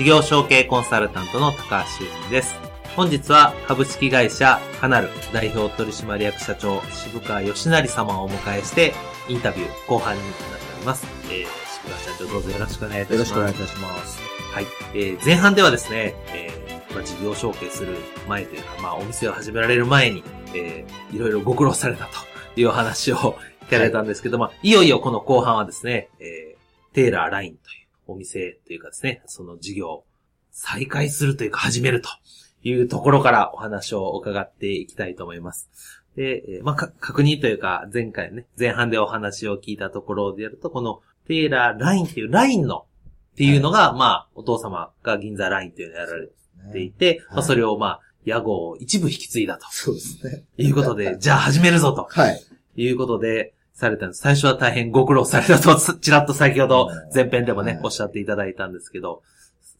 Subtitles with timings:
[0.00, 2.54] 事業承継コンサルタントの高橋修人です。
[2.96, 8.94] 本日は株式会社カナル代表取締役社長渋川義成様をお迎えして
[9.28, 10.44] インタビュー後半になって
[10.78, 11.06] おります。
[11.24, 13.18] えー、渋川社長どうぞよろしくお願いいたします。
[13.18, 14.20] よろしくお願いいたします。
[14.54, 14.66] はい。
[14.94, 22.10] えー、前半ではですね、えー、まあ、事業承継する前というか、まあ、お店を始められる前に、えー、いろいろご苦労されたと
[22.58, 30.04] いう話を聞かれたんですけども、はい、いよいよこの後半はですね、えー、テーラーラインというお店というかですね、その事業
[30.50, 32.08] 再開するというか始めると
[32.62, 35.68] いうところからお話を伺っていきたいと思います。
[36.16, 42.86] で、えまあ、確認というか、前回ね、前半でお話を聞いたところでやると、このテーラーラインっていうラインの
[43.32, 46.28] っていうのが、はい、まあ、お父様が銀座ラインっていうのをやられ
[46.72, 49.66] ていて、ねはい、まあ、それをまあ、屋号を一部引き継いだと。
[49.70, 50.44] そうですね。
[50.58, 52.06] いうことで、じゃあ始めるぞと。
[52.10, 52.40] はい。
[52.76, 54.20] いうことで、されたんです。
[54.20, 59.22] 最初は大変ご苦労されたと、 ちらっと先ほど前編でもね、はい、おっしゃっていただいたんですけど、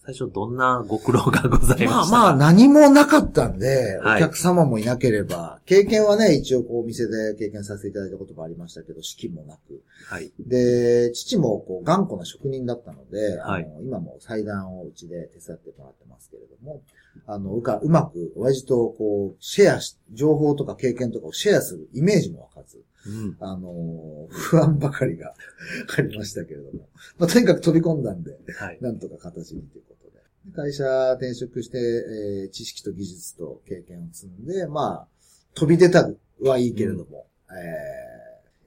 [0.03, 1.87] 最初どんなご苦労がございました？
[1.87, 9.83] まあまあ何もなかったんで、お客様もいなければ、経験はね、一応こうお店で経験させていただいたこともありましたけど、資金もなく。
[10.09, 10.33] はい。
[10.41, 16.83] で、父もこう頑固な職人だったので、はい、あの今も祭壇をうちで手伝ってもらってますけれども、
[17.27, 25.35] あの、うか、うまく親父とこう、シェアし、情報とか経験とかをシェアするイメージもわかず、うん、あの、不安ばかりが
[25.97, 26.89] ありましたけれども。
[27.19, 30.21] まあ、とにかく飛び込んだんで、はい、なんとか形にということで。
[30.55, 35.09] 会社転職して、えー、知識と技術と経験を積んで、まあ、
[35.55, 36.11] 飛び出た
[36.43, 37.63] はいいけれども、うん、え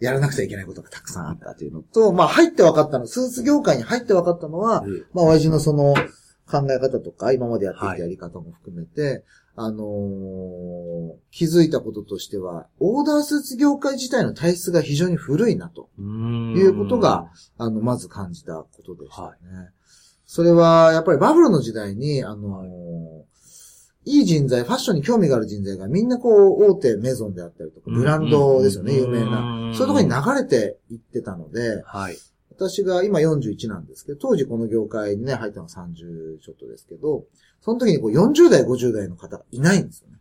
[0.01, 5.94] ー、やらなくちゃいけないことがたくさんあったというのと、まあ、入って分かったの、スーツ業界に入って分かったのは、うん、まあ、親父のその、
[6.45, 9.23] 考え方とか、今までやってきたやり方も含めて、
[9.56, 16.02] あのー、気づいたこととしては、オーダースーツ業界自体の体質が非常に古いなと、い
[16.66, 19.28] うことが、あの、まず感じたことでしたね。
[19.28, 19.69] はい、
[20.25, 23.24] それは、やっぱりバブルの時代に、あのー、
[24.06, 24.22] い。
[24.22, 29.72] い人材、ファッションに興味がある人材がみんなこう、大手メゾンであったりとか、ブランドですよね、有名な。
[29.74, 32.18] そういうところに流れていってたので、はい、
[32.52, 37.24] 私が今41なんですけど、当時この業界にね、入ったのは30ちょっとですけど、
[37.63, 40.18] その時にこう40代、50代の方がいないんですよね。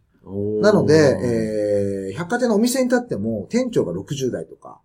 [0.62, 4.80] なので、えー、百貨店のお店に立っても店長が60代とか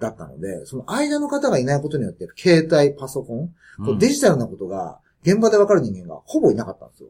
[0.00, 3.48] だったので、はい、その間の方がいないことによって、携帯、パソコン、
[3.84, 7.08] こうデジタルなことが現場でわかる人間がほぼいなかったんですよ。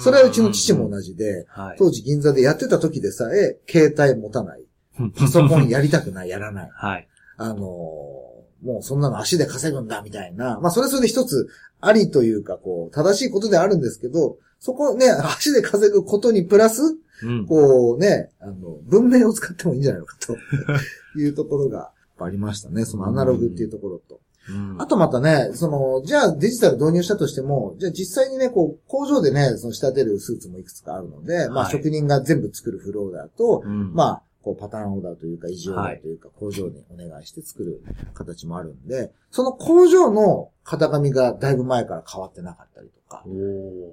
[0.00, 1.46] それはうちの父も同じで、
[1.78, 4.64] 当時銀座でやってた時でさえ、携帯持たない。
[5.16, 6.70] パソコンやりたくない、やらない。
[6.72, 10.58] はい、あのー、もうそんなの足で稼ぐんだ、みたいな。
[10.60, 11.48] まあ、それそれで一つ
[11.80, 20.36] ありというか、こう、正しいことであるんですけど、そこね、足で稼ぐことにプラス、うん、こうね、あの、文明を使ってもいいんじゃないのかと
[21.18, 22.84] いうところがありましたね。
[22.84, 24.20] そのアナログっていうところと。
[24.48, 37.82] うん、あとまたね、その、じゃあデジタル導入したとしても、じゃあ実際にね、こう、工場でね、その仕立てるスーツもいくつかあるので、はい、まあ職人が全部作るフローだと、うん、まあ、こうパターンオーダーというか、異常オーというか、工場にお願いして作る
[38.14, 43.24] 形もあるんで、その工場の型紙がだいぶ前から変わってなかったりとか、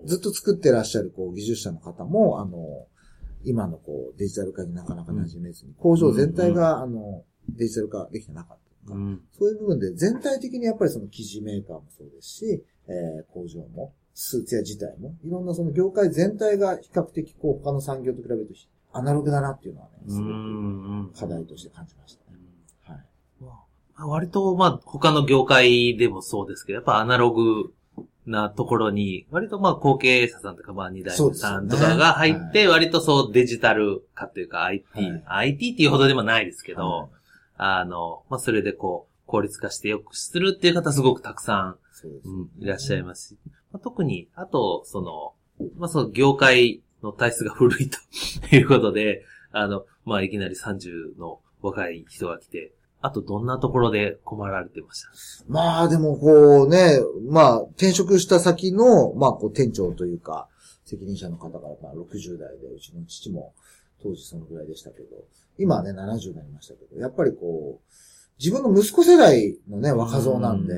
[0.05, 2.85] ずっと作ってらっしゃるこう技術者の方も、あの、
[3.43, 8.99] 今のこうデジタル化になかなか馴染めずに、工場全体が、あの、デジタル化できてなかったとか、
[9.31, 18.53] そういう部分で全体的にやっぱりその生地メーカーもそうですし、えー、工場も、スーツ屋自体も、いろんなその業界全体が比較的こう他の産業と比べると
[18.93, 20.27] アナログだなっていうのはね、すご
[21.09, 22.37] く課題として感じましたね。
[22.85, 24.09] はい。
[24.09, 27.73] 割と、まあ、他の業界でもそうですけど、やっぱアナログ
[28.25, 37.09] なところに、割とまあ、後継者さんとか、まあ、二代目さんとかが入って、割とそうデジタル化というか IT、はい、IT っていうほどでもないですけど、はい、
[37.57, 41.77] あの、まあ、それでこう、効率化してよくするっていう方すごくたくさん、
[42.25, 43.37] うん、いらっしゃいますし、
[43.71, 45.33] まあ、特に、あと、その、
[45.77, 47.99] まあ、その業界の体質が古いと
[48.55, 55.09] いうことで、あの、まあ、いきなり30の若い人が来て、あとどんなところで困られてました？
[55.49, 60.47] まあでもこうね、まあ転職した先の、まあこう店長というか、
[60.85, 63.53] 責任者の方がまあ60代で、うちの父も
[64.01, 65.07] 当時そのぐらいでしたけど、
[65.57, 67.93] 今はね70になりましたけど、やっぱりこう、
[68.39, 70.73] 自分の息子世代のね、若造なんで、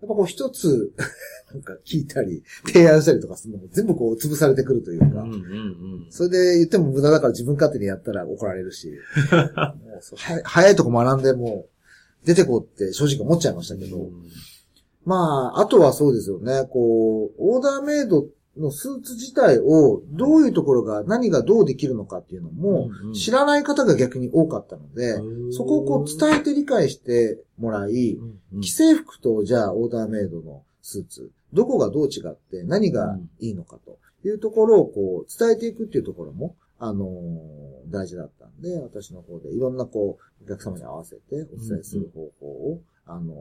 [0.00, 0.92] やっぱこう一つ
[1.52, 8.92] なんか聞いたり、提案したりとかするのも全部こう潰されてくるというか、うんうんうん、それで言っても無駄だから自分勝手にやったら怒られるし、
[9.32, 10.00] もう
[10.44, 11.66] 早いとこ学んでも
[12.22, 14.12] う出てこうって正直思っちゃいましたけど、うん、
[15.04, 18.26] まあ、あとはそうですよね、こう、オーダーメイド
[18.58, 25.18] のスーツ自体をどういうところが何がどうできるのかっていうのも知らない方が逆に多かったので、
[25.52, 28.18] そこをこう伝えて理解してもらい、
[28.62, 43.34] 既製服とじゃあオーダーメイドのスーツ、どこがどう違って何がいいのかというところをこう伝えていくっていうところも、あのー、大事だったんで、私の方でいろんなこう、お客様に合わせてお伝えする方法を、あの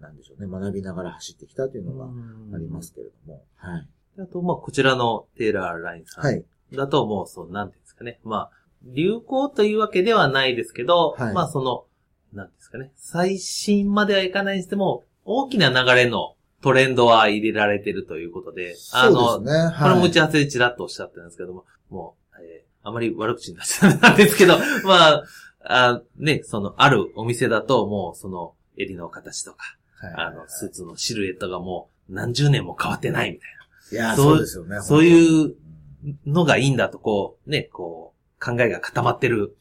[0.00, 2.06] ー、なんでしょうね、学びながら走ってきたというのが
[2.54, 3.88] ありますけれども、はい。
[4.18, 6.24] あと、まあ、こちらのテーラーラインさん。
[6.24, 6.44] はい。
[6.72, 8.18] だともう、そう、なんていうんですかね。
[8.24, 8.50] まあ、
[8.84, 11.84] 流行というわけではないですけど、はい、まあ、その、
[12.32, 12.90] なんですかね。
[12.96, 25.24] 最新まではいかないにしても、大きな流れのトレンドは入れられてるということで、あの、ねはい、これも打ち合わせでちらっとおっしゃってるんですけども、もう、えー、あまり悪口になっちゃったんですけど、 まあ、
[25.64, 33.61] あね、その、あるお店だと、もう、その、襟の形とか、はい、あの、スーツのシルエットがもう、何十年も変わってないみたいな。
[33.92, 34.80] いや、そうですよね。
[34.80, 35.54] そういう
[36.26, 39.56] のがいいんだと、こう、ね、こう、考えが固まってる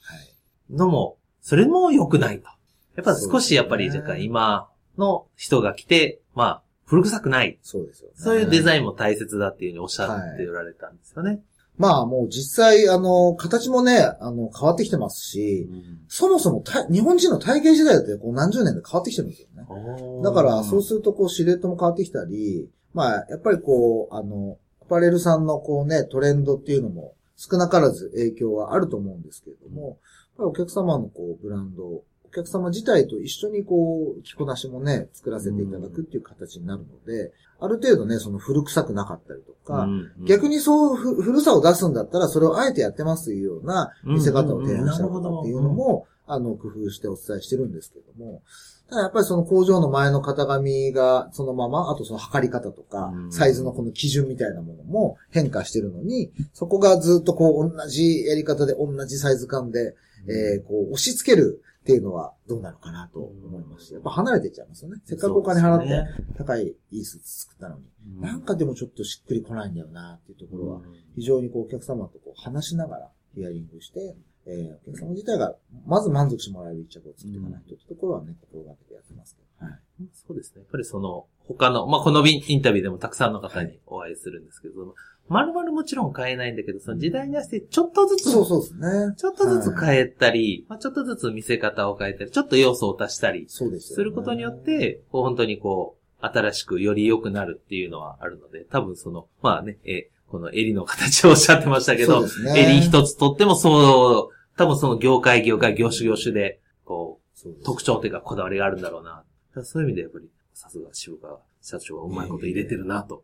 [0.70, 2.48] のも、それも良くないと。
[2.96, 7.58] やっぱ少しやっぱり、若干今の人が来て、まあ、古臭くない。
[7.62, 8.16] そうですよ、ね。
[8.18, 11.30] そういうデザインも大切だっていうふうにおっしゃっておられたんですよね。
[11.30, 11.42] はい、
[11.82, 20.24] まあもう実際、あの、形もね、あの、変わってきてますし、うん、そもそも日本人の体型時代ってこう何十年で変わってきてるんですよね。
[20.24, 29.98] だから、そうするとこうシルエットも変わってきたり、まあ、やっぱりこう、あの、アパレルさんのこうね、トレンドっていうのも少なからず影響はあると思うんですけれども、やっ
[30.38, 39.88] ぱりお客様のこう、ブランド、お客様自体と一緒にこう、着こなしもね、作らせていただくっていう形になるので、ある程度ね、その古臭くなかったりとか、
[40.26, 48.42] 逆にそう古さを出すんだったら、それをあえてやってますというような見せ方を提案したりとかっていうのも、あの、工夫してお伝えしてるんですけども、
[48.90, 59.96] ただやっぱりその工場の前の型紙がそのまま、あとその測り方とか、サイズのこの基準みたいなものも変化してるのに、そこがずっとこう同じやり方で同じサイズ感で、
[60.28, 65.02] えー、こう押し付けるっていうのはどうなのかなと思いますし、やっぱ離れていっちゃいますよね。
[65.04, 66.06] せっかくお金払って
[66.38, 70.82] 高いいいスーツ作ったのに、なんかでもちょっとしっくりこないんだよなっていうところは、
[71.16, 75.56] 非常にこうお客様とこう話しながらヒアリングして、えー、お客様自体が、
[75.86, 79.66] まず満足してもらえる一着を作っていかないというところはね、心がけてやってますけど。
[79.66, 79.80] はい。
[80.14, 80.62] そうですね。
[80.62, 84.90] やっぱりその、他の、まあ、このインタビューでもたくさんの方にお会いするんですけど、はい、
[85.32, 89.16] まるまるもちろん変えないんだけど、その時代に合わせてちょっとずつ、そうそうですね。
[89.16, 109.24] ちょっとずつ変えたり、はい、まあ、ちょっとずつ見せ方を変えたり、ちょっと要素を足したり、そうです、ね、することによって、こう本当にこう、新しくより良くなるっていうのはあるので、多分その、まあね、えこの襟の形をおっしゃってましたけど、ね、襟一つとってもそう、多分その業界業界業種業種で、こう、特徴というかこだわりがあるんだろうな。
[109.64, 113.24] そういう意味でやっぱり、さすが渋川社長がうまいこと入れてるなと、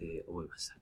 [0.00, 0.79] えー、思いました。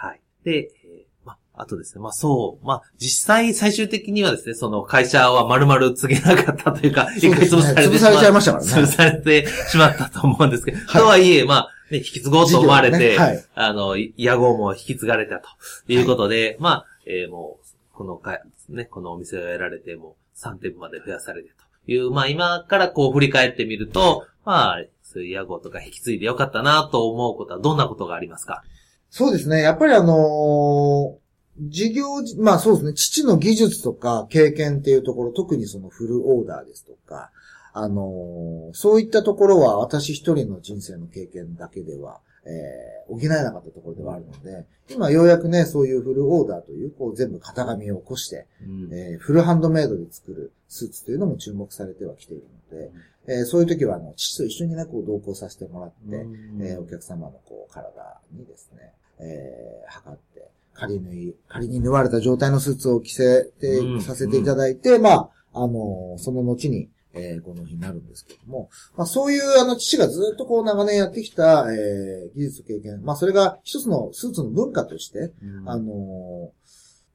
[0.00, 0.20] はい。
[0.44, 8.70] で、えー、まあ、あとですね、まあそう、まあ実際最終的にはですね、その会社は丸々告げなかったというか、 一、回潰されて、潰されちゃいましたからね。
[8.70, 13.16] 潰されてしまったと思うんですけど、はい、とはいえ、まあ、ね、引き継ごうと思われて、ね。
[13.16, 15.48] はい、あの、屋号も引き継がれたと
[15.92, 18.40] いうことで、はい、まあ、えー、もう、このか、
[18.70, 28.62] ね、このお店をやられても3店舗まで増やされてという、まあ今からこう振り返ってみると、まあ、そういう屋号とか引き継いでよかったなと思うことはどんなことがありますか？
[29.10, 29.60] そうですね。
[29.60, 32.04] やっぱりあのー、事業、
[32.38, 32.94] まあそうですね。
[32.94, 37.30] 父の技術とか経験っていうところ、特にそのフルオーダーですとか、
[37.72, 42.20] あのー、そういったところは私一人の人生の経験だけでは
[42.50, 52.90] えー、補えなかったところではあるので、今ようやくね、そういうフルオーダーという、こう全部型紙を起こして、うん、えー、フルハンドメイドで作るスーツというのも注目されてはきているので、
[53.26, 76.52] うん、えー、そういう時は、あの、父と一緒にね、こう同行させてもらって、うん、えー、お客様のこう、体にですね、えー、測って、仮縫い、仮に縫われた状態のスーツを着せて、させていただいて、まあ、あの、その後に、えー、この日になるんですけども、まあそういうあの父がずっとこう長年やってきた、えー、技術経験、まあそれが一つのスーツの文化として、うん、あの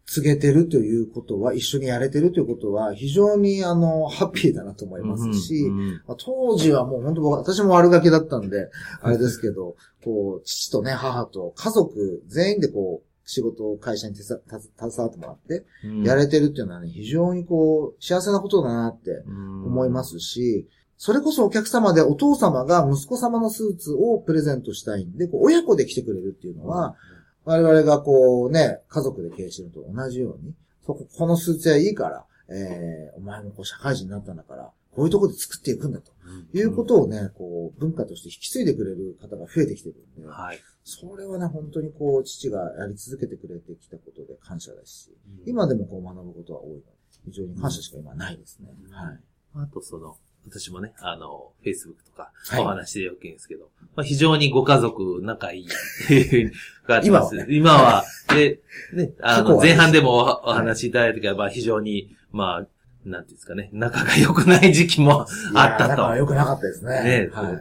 [0.08, 5.94] 告げてるということは、一緒にやれてるということは、非常にあの、ハッピーだなと思いますし、うんうん。
[6.08, 8.70] まあ、当時はもう本当僕、私も悪ガキだったんで、
[9.02, 14.42] あれですけど、こう、父とね、母と家族全員でこう、仕事を会社に携
[14.80, 15.66] わってもらって、
[16.04, 20.68] やれてるっていうのはね、非常にこう、幸せなことだなって思いますし、
[20.98, 26.96] それこそお客様でお父様が息子様のスーツをプレゼントしたいんで、親子で来てくれるっていうのは、
[27.44, 30.54] 我々がこうね、家族で経営してるのと同じように、
[30.86, 36.12] そこ、このスーツ屋いいから、えー、お前もこう社会人になったんだから、こういうところで作っていくんだと、
[36.54, 45.12] いうことをね、こう、文化として引き継いでくれる方が増えてきてるんで、はい、それはね、本当にこう、父がやり続けてくれてきたことで感謝だし、
[45.44, 46.84] うん、今でもこう学ぶことは多いので、
[47.26, 48.70] 非常に感謝しか今ないですね。
[48.86, 49.20] うん、はい。
[49.56, 50.16] あとその、
[50.48, 55.66] 私もね、あの、Facebook とか、お話でよく言うんですけど、はい、まあ、非常にご家族仲いい。
[55.66, 56.54] っていう
[56.88, 57.36] があります。
[57.36, 58.62] 今は、ね、 今は、で、
[58.94, 62.68] ね、あの、前半でもお話しいただいた時は、まあ、非常に、まあ、
[63.06, 65.90] なんていうんですかね、仲が良くない時期もあったと。
[65.90, 67.04] 仲が良くなかったですね。
[67.04, 67.58] ね、はい、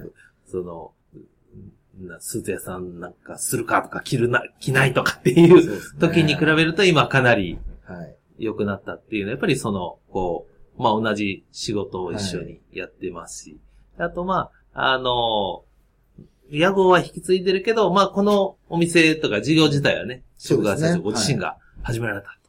[0.46, 0.92] その、
[2.18, 7.58] スーツ屋さんなんかするかとか着るな、着ないとかっていう時に比べると今かなり
[8.38, 10.46] 良くなったっていうのは、やっぱりその、こ
[10.76, 13.60] う、まあ同じ仕事を一緒にやってますし、
[13.96, 15.64] はい、あとまあ、あの、
[16.50, 22.43] 屋号は引き継いでるけど、まあこのお店とか事業自体はね、職川社長ご自身が始められたと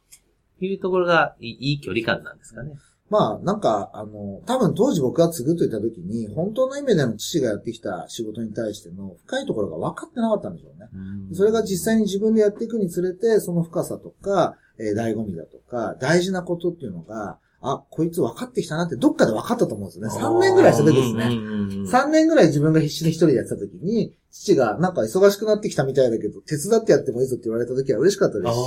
[0.64, 2.72] いうところがいい距離感なんですかね。
[3.08, 10.88] まあ、なんか、あの、多分当時僕が継ぐと言った時に、本当の意味での父がやってきた仕事に対しての深いところが分かってなかったんでしょうね。
[11.32, 20.38] それが実際に自分でやっていくにつれて、その深さとか、えー、醍醐味だとか、大事なことっていうのが、あ、こいつ分かってきたなってどっかで分かったと思うんですよね。
[20.38, 21.24] 3年ぐらいした時ですね。
[21.24, 28.58] 3年ぐらい自分が必死で一人でやってた時に、父がなんか忙しくなってきたみたいだけど、手伝ってやってもいいぞって言われた時は嬉しかったですし、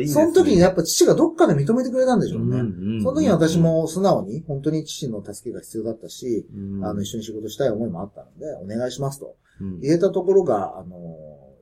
[0.00, 3.00] いいすね、その時にやっぱ父がどっかで認めてくれたんでしょうね。
[3.02, 6.46] その時に私も素直に本当に父の助けが必要だったし、
[6.82, 9.36] あの一緒に仕事したい思いもあったので、お願いしますと
[9.80, 10.96] 言えたところが、あの、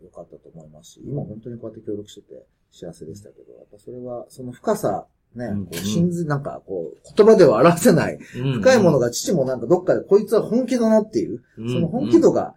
[0.03, 12.55] 良かったと思いますし、今本当にこうやって協力してて幸せでしたけど、やっぱそれは、その深さね、こう、真髄、なんか、こう、言葉では表せない、深いものが父もなんかどっかでこいつは本気だなっていう、その本気度が、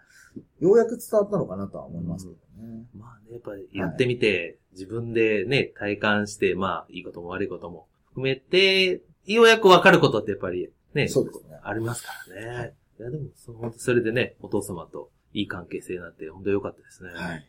[0.59, 2.85] ようやく伝わったのかなとは思いますけどね。
[2.97, 11.59] まあね、やっぱりやってみて、自分でね、体感して、まあ、いいことも悪いことも含めて、ようやくわかることってやっぱりね、そうですね。
[11.63, 12.73] ありますからね。
[12.99, 17.09] いや、でも、その、それでね、お父様といい関係性になって、本当良かったですね。
[17.09, 17.19] はい。
[17.19, 17.45] はい。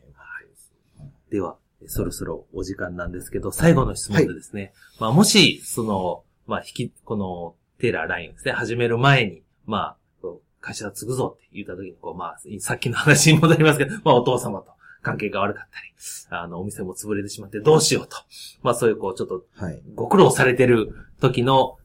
[1.31, 9.97] では、そろそろお時間なんですけど、最後の質問でですね、はい、まあもし、その、まあ引き、このテーラーラインですね、始める前に、まあ、
[10.63, 14.73] 会社継ぐぞって言った時に、こう、まあ、さっきの話に戻りますけど、まあお父様と
[15.03, 15.93] 関係が悪かったり、
[16.31, 18.17] あの、お店も潰れてしまってどうしようと。
[18.63, 19.45] まあそういうこう、ちょっと、
[19.95, 21.79] ご苦労されてる時の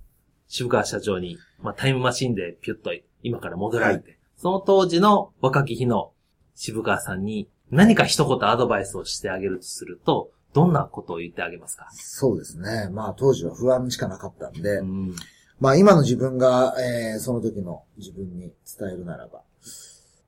[0.47, 2.91] 渋川社長に、まあタイムマシンでピュッと
[3.23, 6.11] 今から戻られて、はい、その当時の若き日の
[6.55, 11.87] 渋川さんに何か一言アドバイスをしてあげるとすると、どんなことを言ってあげますか？
[11.91, 12.89] そうですね。
[12.91, 15.15] まあ当時は不安しかなかったんで、うん、
[15.59, 19.41] まあ今の自分が、えー、その時の自分に伝えるならば、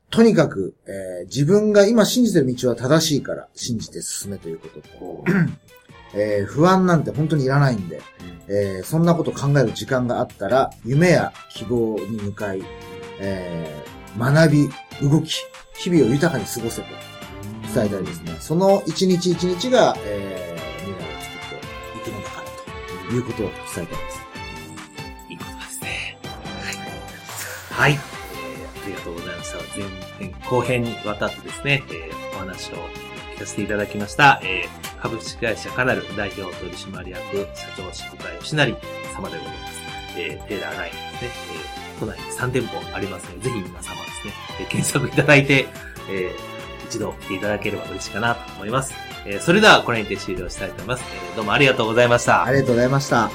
[0.09, 5.23] とにかく、えー、自分が今信じてる道は正しいから信じて進めということと、
[6.13, 8.01] えー、不安なんて本当にいらないんで、
[8.47, 12.61] うん、えー、そんなこと考える時間があったら、夢や希望に向かい、
[13.19, 14.69] えー、学び、
[15.09, 15.35] 動き、
[15.75, 16.87] 日々を豊かに過ごせと。
[17.73, 18.35] 伝えたいですね。
[18.39, 24.21] その一日一日が、えー、未来を作っていくのからということを伝えたいです。
[25.29, 26.17] いいことですね。
[27.77, 27.89] はい。
[27.89, 27.91] はい。
[27.93, 29.57] えー、ありがとうございました。
[29.77, 29.87] 前
[30.19, 32.75] 編、後編にわたってですね、えー、お話を
[33.35, 38.77] 聞かせていただきました、えー、株式会社カナル代表取締役社長渋川義成
[39.15, 39.79] 様でございます。
[40.17, 45.67] えー、テーラーラインですね、えー、都内に3店舗ありますので、ぜひ皆様ですね、え、検索いただいて、
[46.09, 46.58] えー、
[46.89, 48.93] 一度来ていただければ嬉しいかなと思います。
[49.25, 51.03] えー、それではこれにて終了したいと思います。
[51.13, 52.43] えー、どうもありがとうございました。
[52.43, 53.29] ありがとうございました。